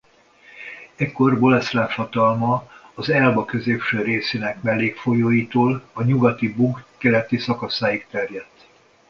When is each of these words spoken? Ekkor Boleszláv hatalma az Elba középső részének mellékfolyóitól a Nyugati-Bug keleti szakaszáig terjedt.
Ekkor 0.95 1.39
Boleszláv 1.39 1.89
hatalma 1.91 2.69
az 2.93 3.09
Elba 3.09 3.45
középső 3.45 4.01
részének 4.01 4.61
mellékfolyóitól 4.61 5.89
a 5.93 6.03
Nyugati-Bug 6.03 6.83
keleti 6.97 7.37
szakaszáig 7.37 8.07
terjedt. 8.09 8.67